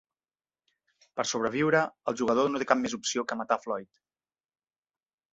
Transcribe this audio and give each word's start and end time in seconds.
Per 1.19 1.25
sobreviure, 1.31 1.81
el 2.11 2.17
jugador 2.21 2.49
no 2.53 2.61
té 2.63 2.67
cap 2.71 2.79
més 2.85 2.95
opció 2.99 3.25
que 3.33 3.37
matar 3.43 3.59
a 3.61 3.63
Floyd. 3.67 4.01